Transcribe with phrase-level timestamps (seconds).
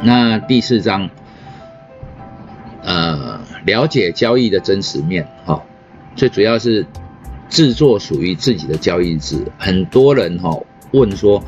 [0.00, 1.10] 那第四章，
[2.82, 5.60] 呃，了解交易的真实面，哈，
[6.14, 6.86] 最主要是
[7.48, 9.44] 制作属于自己的交易日志。
[9.58, 10.56] 很多人哈
[10.92, 11.42] 问说，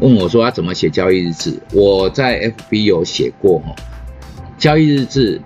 [0.00, 1.58] 问我说要怎么写交易日志？
[1.72, 3.74] 我在 FB 有写过哈，
[4.58, 5.40] 交易日志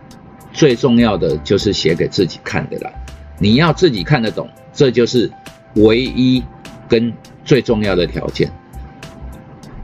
[0.53, 2.91] 最重要的就是写给自己看的啦，
[3.39, 5.31] 你要自己看得懂，这就是
[5.77, 6.43] 唯一
[6.89, 7.13] 跟
[7.45, 8.51] 最重要的条件。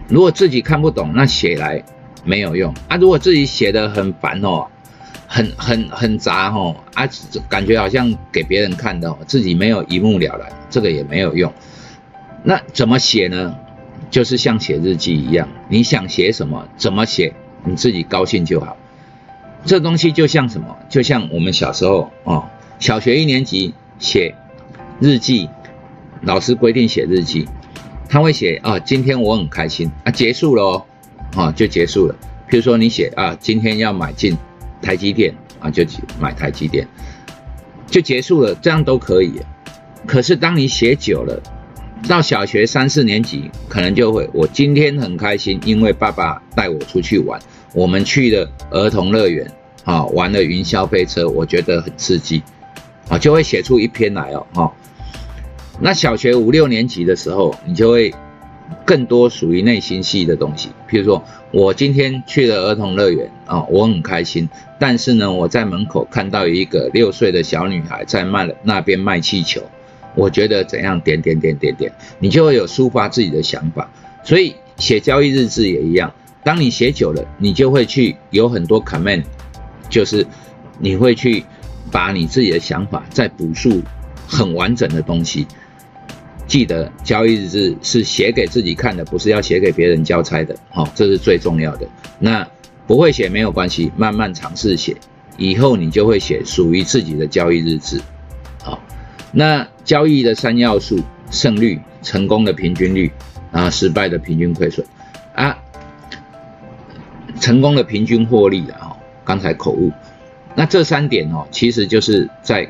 [0.08, 1.82] 如果自己看不懂，那写来。
[2.28, 2.96] 没有用啊！
[2.98, 4.66] 如果自己写的很烦哦，
[5.26, 7.08] 很很很杂哦啊，
[7.48, 11.50] 感觉好像给别人看的，自己没有一目了然，这个也没有用。
[12.44, 13.56] 那怎么写呢？
[14.10, 17.32] 就是像写日记一样，你想写什么，怎么写，
[17.64, 18.76] 你自己高兴就好。
[19.64, 20.76] 这东西就像什么？
[20.90, 22.44] 就像我们小时候哦，
[22.78, 24.34] 小学一年级写
[25.00, 25.48] 日记，
[26.20, 27.48] 老师规定写日记，
[28.08, 30.84] 他会写啊，今天我很开心啊，结束了哦。
[31.36, 32.14] 啊，就结束了。
[32.48, 34.36] 譬如说，你写啊，今天要买进
[34.80, 35.84] 台积电啊，就
[36.18, 36.88] 买台积电，
[37.86, 39.34] 就结束了，这样都可以。
[40.06, 41.42] 可是当你写久了，
[42.08, 47.38] 到小学三四年级，可能就会，我今天很开心，因为爸爸带我出去玩，
[47.74, 49.46] 我们去了儿童乐园
[49.84, 52.42] 啊，玩了云霄飞车，我觉得很刺激
[53.10, 54.46] 啊，就会写出一篇来哦。
[54.54, 54.72] 哈，
[55.78, 58.14] 那小学五六年级的时候，你就会。
[58.88, 64.48] 更多属于内心戏的东西，譬如说，我今天去了儿童乐园啊，我很开心。
[64.78, 69.60] 但是呢，我在门口看到一个六岁的小女孩在卖那边卖气球，
[70.14, 70.98] 我觉得怎样？
[71.02, 73.90] 点点点点点，你就会有抒发自己的想法。
[74.24, 76.10] 所以写交易日志也一样，
[76.42, 79.22] 当你写久了，你就会去有很多 comment，
[79.90, 80.26] 就是
[80.78, 81.44] 你会去
[81.92, 83.82] 把你自己的想法再补述
[84.26, 85.46] 很完整的东西。
[86.48, 90.56] 记得交易日志是写给自己看的，不是要写给别人交差的。
[90.70, 91.86] 好，这是最重要的。
[92.18, 92.44] 那
[92.86, 94.96] 不会写没有关系，慢慢尝试写，
[95.36, 98.00] 以后你就会写属于自己的交易日志。
[98.62, 98.80] 好，
[99.30, 100.98] 那交易的三要素：
[101.30, 103.12] 胜率、成功的平均率
[103.52, 104.86] 啊，失败的平均亏损
[105.34, 105.58] 啊，
[107.38, 108.96] 成功的平均获利的哈。
[109.22, 109.92] 刚才口误。
[110.54, 112.66] 那这三点哦，其实就是在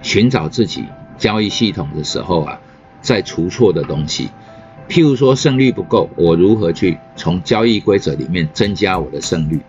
[0.00, 0.86] 寻找自己。
[1.22, 2.58] 交易系统的时候啊，
[3.00, 4.28] 在除错的东西，
[4.88, 9.60] 譬如说胜率不够，我如何去从交易规则里面增加我的胜率？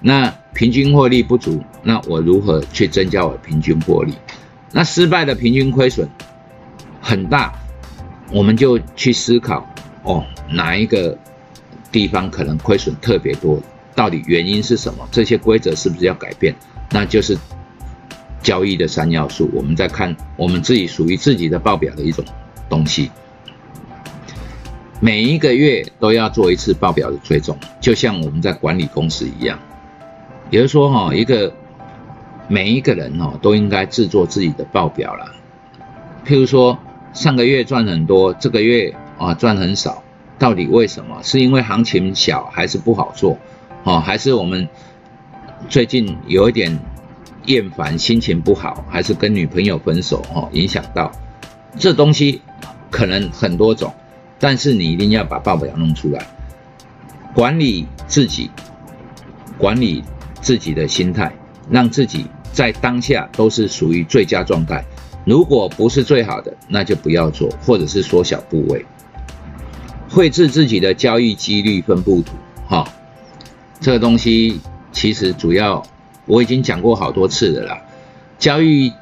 [0.00, 4.14] 那平均获利不足，那我如何去增加我平均获利？
[4.72, 6.08] 那失败的平均亏损
[7.02, 7.52] 很大，
[8.32, 9.68] 我们就去思考
[10.04, 11.18] 哦，哪一个
[11.92, 13.60] 地方可能亏损特别多？
[13.94, 15.06] 到底原因是什么？
[15.12, 16.54] 这些规则是不是要改变？
[16.90, 17.36] 那就是。
[18.44, 22.22] 交易的三要素，我们在看我们自己属于自己的报表的一种
[22.68, 23.10] 东西。
[25.00, 29.58] 每一个月都要做一次报表的追踪，就像我们在管理公司一样。
[30.50, 31.52] 也就是说，哈，一个
[32.46, 35.34] 每一个人哦都应该制作自己的报表了。
[36.26, 36.78] 譬如说，
[37.14, 40.02] 上个月赚很多，这个月啊赚很少，
[40.38, 41.22] 到底为什么？
[41.22, 43.38] 是因为行情小，还是不好做？
[43.84, 44.68] 哦，还是我们
[45.70, 46.78] 最近有一点？
[47.46, 51.10] 厌烦、心情不好，还是跟女朋友分手哦，影响到
[51.78, 52.40] 这东西
[52.90, 53.92] 可能很多种，
[54.38, 56.26] 但是你一定要把报表弄出来，
[57.34, 58.50] 管理自己，
[59.58, 60.02] 管理
[60.40, 61.32] 自己的心态，
[61.68, 64.84] 让自己在当下都是属于最佳状态。
[65.24, 68.84] 如果不是最好的，那就不要做，或者是缩小部位，
[70.08, 72.34] 绘制自己的交易几率分布图。
[72.68, 72.86] 哈，
[73.80, 74.60] 这个东西
[74.92, 75.82] 其实主要。
[76.26, 77.82] 我已经讲过好多次的啦，
[78.38, 78.92] 交易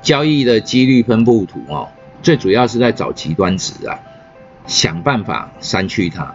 [0.00, 1.88] 交易的几率分布图哦，
[2.22, 4.00] 最主要是在找极端值啊，
[4.66, 6.34] 想办法删去它，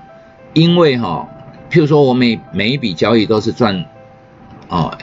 [0.54, 1.28] 因为哈，
[1.72, 3.86] 譬如说我每每一笔交易都是赚
[4.70, 4.96] 哦，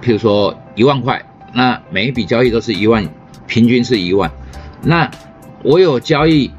[0.00, 3.08] 譬如说一万块，那每一笔交易都是一万，
[3.48, 4.30] 平均是一万，
[4.82, 5.10] 那
[5.64, 6.52] 我有交易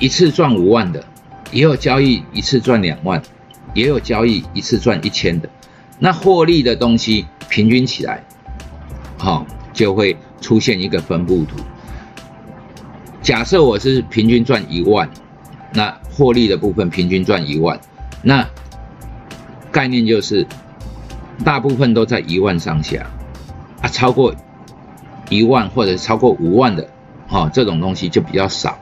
[0.00, 1.04] 一次赚五万的，
[1.52, 3.22] 也有交易一次赚两万，
[3.72, 5.48] 也有交易一次赚一千的，
[6.00, 7.24] 那获利的东西。
[7.48, 8.22] 平均起来，
[9.16, 11.56] 好，就会出现一个分布图。
[13.22, 15.08] 假设我是平均赚一万，
[15.72, 17.80] 那获利的部分平均赚一万，
[18.22, 18.46] 那
[19.72, 20.46] 概念就是
[21.44, 23.06] 大部分都在一万上下
[23.80, 24.34] 啊，超过
[25.28, 26.88] 一万或者超过五万的，
[27.28, 28.78] 哈，这种东西就比较少。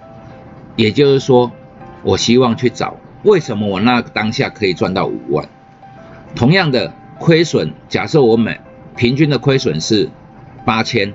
[0.76, 1.52] 也就是说，
[2.02, 5.48] 我希望去找为什么我那当下可以赚到五万，
[6.34, 6.92] 同样的。
[7.18, 8.60] 亏损，假设我每
[8.96, 10.08] 平均的亏损是
[10.64, 11.12] 八千，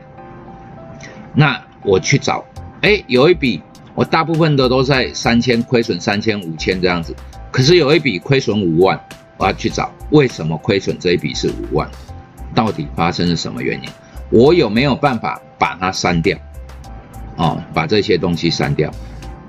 [1.33, 2.43] 那我去找，
[2.81, 3.61] 哎，有一笔
[3.95, 7.15] 我大部分的都在三千亏损三千五千这样子，
[7.51, 8.99] 可是有一笔亏损五万，
[9.37, 11.89] 我要去找为什么亏损这一笔是五万，
[12.55, 13.89] 到底发生了什么原因？
[14.29, 16.37] 我有没有办法把它删掉？
[17.35, 18.91] 哦，把这些东西删掉。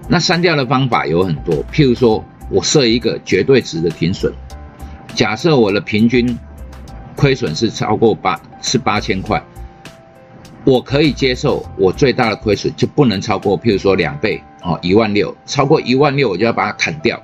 [0.09, 4.33] 那删掉的方法有很多，譬如说我设一个绝对值的停损，
[5.15, 6.39] 假设我的平均
[7.17, 9.43] 亏损是超过八是八千块，
[10.65, 17.23] 我可以接受，我最大的亏损就不能超过譬如说两倍哦，一万六，超过一万六我就要把它砍掉。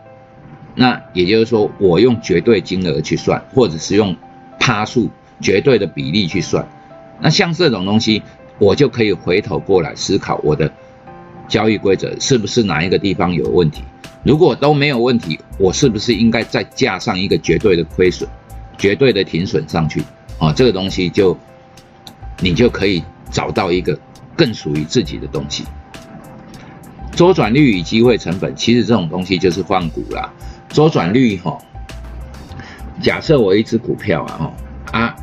[0.75, 4.15] 那也就是说，我用绝对金额去算，或者是用
[4.61, 5.09] 趴数
[5.41, 6.69] 绝对的比例去算。
[7.19, 8.23] 那像这种东西，
[8.59, 10.71] 我就可以回头过来思考我的
[11.49, 13.82] 交易规则是不是哪一个地方有问题。
[14.23, 18.29] 如果都没有问题，我是不是应该再加上一个绝对的亏损、
[18.77, 20.03] 绝对的停损上去？
[20.39, 21.37] 啊，这个东西就
[22.41, 23.99] 你就可以找到一个
[24.37, 25.65] 更属于自己的东西。
[27.13, 30.31] 周转率与机会成本，其实这种东西就是换股啦。
[30.69, 31.57] 周转率哈，
[33.01, 34.53] 假设我一只股票啊
[34.93, 35.17] 哈啊，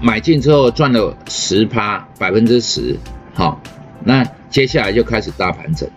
[0.00, 2.96] 买进之后赚了十趴百分之十，
[3.34, 3.60] 好，
[4.02, 5.88] 那接下来就开始大盘整，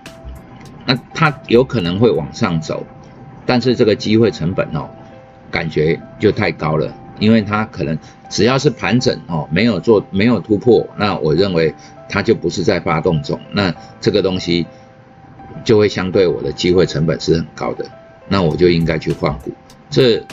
[0.85, 2.85] 那它有可能会往上走，
[3.45, 4.89] 但是这个机会成本哦，
[5.49, 7.97] 感觉就太高了，因为它可能
[8.29, 11.73] 只要是盘整哦，没有做没有突破，那我认为
[12.09, 14.65] 它就不是在发动中，那这个东西
[15.63, 17.85] 就会相对我的机会成本是很高的。
[18.27, 19.51] 那我就应该去换股，
[19.89, 20.23] 这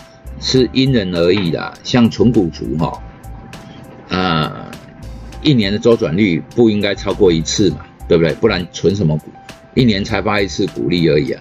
[0.41, 1.75] 是因人而异的。
[1.83, 3.03] 像纯股族哈，
[4.09, 4.71] 啊，
[5.43, 8.33] 一年的周转率不应该超过一次嘛，对不对？
[8.35, 9.25] 不然存什么股？
[9.79, 11.41] 一年才发一次股利而已啊。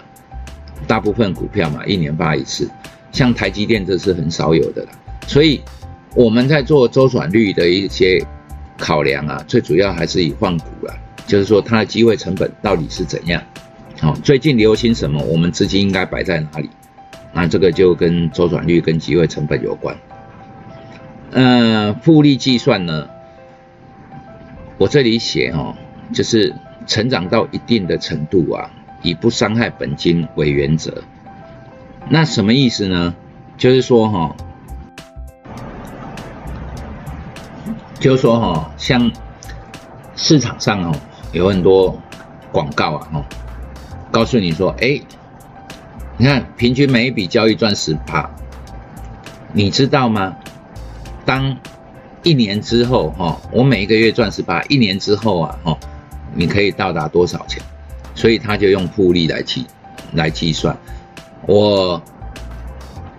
[0.86, 2.69] 大部分股票嘛，一年发一次，
[3.12, 4.89] 像台积电这是很少有的了。
[5.25, 5.60] 所以
[6.13, 8.24] 我们在做周转率的一些
[8.78, 10.94] 考量啊，最主要还是以换股啊，
[11.25, 13.42] 就是说它的机会成本到底是怎样。
[14.00, 15.19] 好，最近流行什么？
[15.24, 16.69] 我们资金应该摆在哪里？
[17.34, 19.98] 那这个就跟周转率跟机会成本有关。
[21.31, 23.10] 呃，复利计算呢，
[24.78, 25.75] 我这里写哦，
[26.13, 26.54] 就是
[26.88, 28.72] 成长到一定的程度啊，
[29.04, 31.04] 以不伤害本金为原则。
[32.10, 33.13] 那什么意思呢？
[33.57, 34.36] 就是说哈，
[38.00, 39.12] 就是说哈，像
[40.16, 40.95] 市场上哦，
[41.34, 42.01] 有很多
[42.51, 43.25] 广告啊，哈。
[44.10, 45.01] 告诉你说，哎，
[46.16, 48.30] 你看平均每一笔交易赚十趴，
[49.51, 50.36] 你知道吗？
[51.25, 51.57] 当
[52.24, 55.78] 一年之后，哈，我每一个月赚十八，一年之后啊，哈，
[56.38, 57.62] 你可以到达多少钱？
[58.16, 59.66] 所以他就用复利来计
[60.13, 60.78] 来计算。
[61.48, 62.01] 我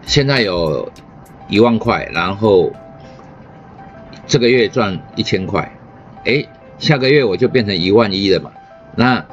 [0.07, 0.91] 现在有
[1.49, 2.73] 一万块，然后
[4.27, 5.71] 这个月赚一千块，
[6.25, 6.45] 哎，
[6.79, 8.51] 下个月我就变成一万一了嘛？
[8.97, 9.25] 那。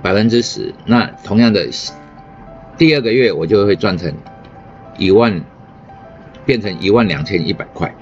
[0.00, 1.68] 百分之十，那同样的，
[2.76, 4.14] 第二个月我就会赚成
[4.96, 5.42] 一万，
[6.46, 7.92] 变成一万两千一百块，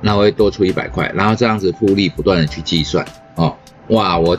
[0.00, 3.06] 那我会多出一百块，然后这样子复利不断的去计算，
[3.36, 3.54] 哦，
[3.88, 4.38] 哇，我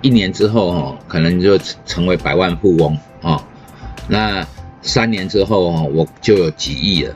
[0.00, 3.42] 一年之后哦，可能就成为百万富翁哦，
[4.08, 4.46] 那
[4.82, 7.14] 三年之后哦，我就有几亿了，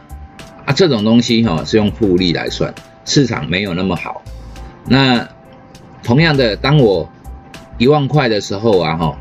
[0.64, 2.72] 啊，这种东西哈是用复利来算，
[3.04, 4.22] 市场没有那么好，
[4.84, 5.28] 那
[6.04, 7.08] 同样的，当我
[7.78, 9.18] 一万块的时候啊，哈，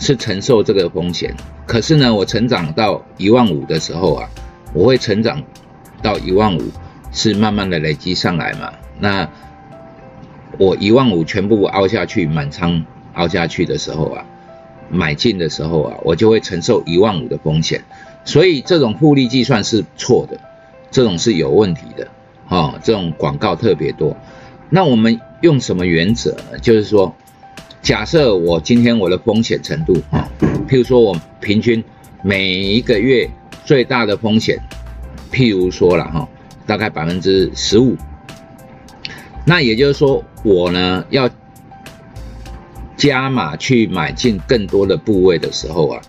[0.00, 1.34] 是承受这个风险。
[1.66, 4.28] 可是呢，我成长到一万五的时候啊，
[4.74, 5.42] 我会成长
[6.02, 6.62] 到一万五，
[7.12, 8.70] 是慢慢的累积上来嘛。
[8.98, 9.26] 那
[10.58, 12.84] 我一万五全部凹下去，满仓
[13.14, 14.24] 凹下去的时候啊，
[14.88, 17.82] 买进的时候啊，我就会承受一万五的风险。
[18.24, 20.38] 所以这种复利计算是错的，
[20.90, 22.08] 这种是有问题的，
[22.46, 24.16] 哈，这种广告特别多。
[24.70, 26.36] 那我们用什么原则？
[26.62, 27.14] 就是说。
[27.82, 30.26] 假设我今天我的风险程度啊，
[30.66, 31.84] 譬如说我平均
[32.22, 33.28] 每一个月
[33.66, 34.58] 最大的风险，
[35.30, 36.26] 譬如说了哈，
[36.64, 37.94] 大概百分之十五，
[39.44, 41.28] 那也就是说我呢要
[42.96, 46.00] 加码去买进更多的部位的时候啊，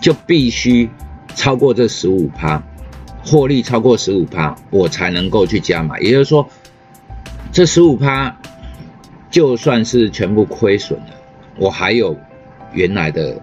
[0.00, 0.90] 就必须
[1.34, 2.62] 超过这十五趴，
[3.24, 5.98] 获利超过十五趴，我才能够去加码。
[6.00, 6.46] 也就是说，
[7.52, 8.36] 这十五趴
[9.30, 11.06] 就算是全部亏损了。
[11.56, 12.16] 我还有
[12.72, 13.40] 原来的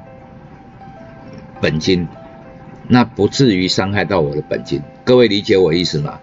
[1.62, 2.08] 本金，
[2.88, 4.82] 那不至于伤害到我的本金。
[5.04, 6.20] 各位理解我意思吗？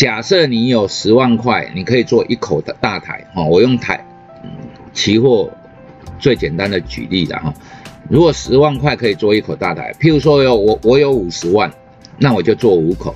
[0.00, 3.44] 假设你有十万块，你可以做一口的大台哈。
[3.44, 4.02] 我用台
[4.94, 5.52] 期货
[6.18, 7.52] 最简单的举例了哈。
[8.08, 11.70] 如果十万块可以做一口大台，譬如说有我我有五十万，
[12.16, 13.14] 那我就做五口。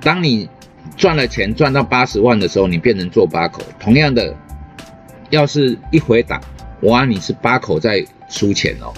[0.00, 0.48] 当你
[0.96, 3.60] 赚了钱赚到八十万的时候，你变成做八口。
[3.80, 4.32] 同样的，
[5.30, 6.40] 要是一回档。
[6.82, 8.94] 哇，你是八口在输钱哦，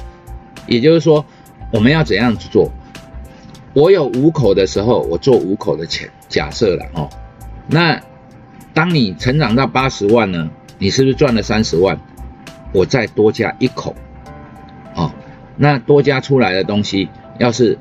[0.67, 1.25] 也就是说，
[1.73, 2.71] 我们要怎样去做？
[3.75, 7.11] 我有五口的时候，我做五口的钱，假设了哦。
[7.67, 8.01] 那
[8.73, 11.99] 当你成长到八十万呢，你是不是赚了三十万？
[12.73, 13.95] 我再多加一口，
[14.95, 15.11] 哦，
[15.57, 17.79] 那多加出来的东西，要是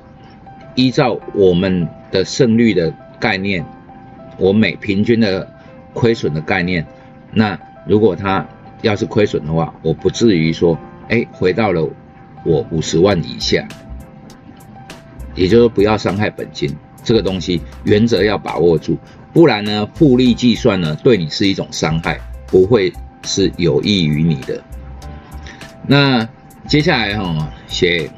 [0.75, 3.65] 依照我们的胜率的概念，
[4.37, 5.47] 我每平均的
[5.93, 6.85] 亏损的概念，
[7.31, 8.47] 那如果它
[8.81, 10.77] 要是亏损的话，我不至于说，
[11.09, 11.87] 哎，回到了
[12.45, 13.67] 我五十万以下。
[15.35, 18.97] 也就是说，不要伤害本金，这个东西原则要把握住，
[19.33, 24.63] 不然呢，复利计算呢，对你是一种伤害，不会是有益于你的。
[25.87, 26.27] 那
[26.67, 28.09] 接下来哈，写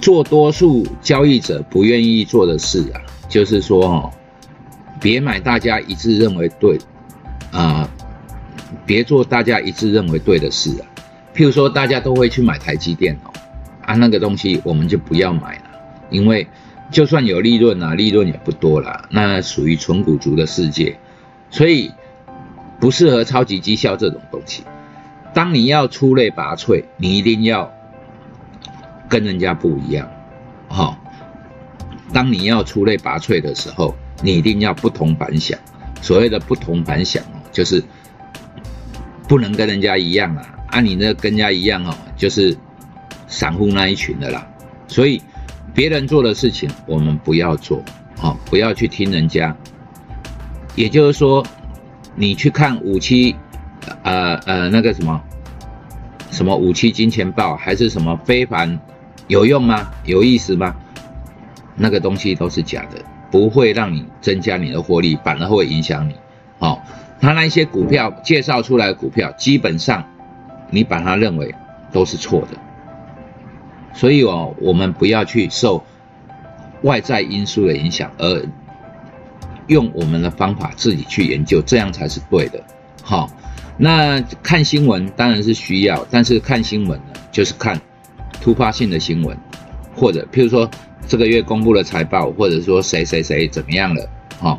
[0.00, 4.10] 做多数交易者不愿意做的事啊，就是说哈，
[5.00, 6.78] 别买大家一致认为对
[7.52, 7.88] 啊，
[8.86, 10.86] 别做大家一致认为对的事啊。
[11.32, 13.30] 譬如说，大家都会去买台积电哦，
[13.82, 15.69] 啊，那个东西我们就不要买了。
[16.10, 16.46] 因为
[16.90, 20.98] 就算有利润啊，利润也不多啦，那属于纯股族的世界，
[21.48, 21.92] 所以
[22.80, 24.64] 不适合超级绩效这种东西。
[25.32, 27.72] 当你要出类拔萃，你一定要
[29.08, 30.10] 跟人家不一样，
[30.68, 30.98] 哈。
[32.12, 35.56] 当你要出类拔萃的时候，你一定要不同凡响。
[36.02, 37.80] 所谓的不同凡响哦，就是
[39.28, 42.56] 不能跟人家一样啊，啊，你那跟人家一样哦，就是
[43.28, 44.44] 散户那一群的啦，
[44.88, 45.22] 所以。
[45.74, 47.82] 别人做的事情，我们不要做，
[48.16, 49.56] 好，不要去听人家。
[50.76, 51.44] 也就是说，
[52.14, 53.34] 你去看五期，
[54.02, 55.20] 呃呃，那个什么，
[56.30, 58.78] 什么五期金钱豹，还是什么非凡，
[59.26, 59.90] 有用吗？
[60.04, 60.74] 有意思吗？
[61.76, 66.14] 那个东西都是假的，不会让你增加你的获利，反而会影响你。
[66.58, 66.84] 好，
[67.20, 70.04] 他那些股票介绍出来的股票，基本上
[70.70, 71.54] 你把它认为
[71.90, 72.58] 都是错的。
[73.92, 75.84] 所以哦，我们不要去受
[76.82, 78.42] 外在因素的影响，而
[79.66, 82.62] 用我们的方法自己去研究，这样才是对的。
[83.02, 83.30] 好，
[83.76, 87.80] 那看新闻当然是需要，但是看新闻呢，就是看
[88.40, 89.36] 突发性的新闻，
[89.94, 90.68] 或者譬如说
[91.06, 94.58] 这个月公布了财报，或者说谁谁谁怎么样了，好，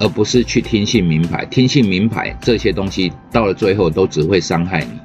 [0.00, 4.98] 而不是去听信名牌，听信名牌这些东西到了最后都只会伤害你，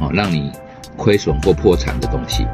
[0.00, 0.50] 哦，让你
[0.96, 2.46] 亏损或破产的东西。